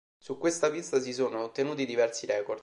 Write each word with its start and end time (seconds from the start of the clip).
Su 0.17 0.39
questa 0.39 0.71
pista 0.71 0.99
si 0.99 1.13
sono 1.13 1.43
ottenuti 1.43 1.85
diversi 1.85 2.25
record. 2.25 2.59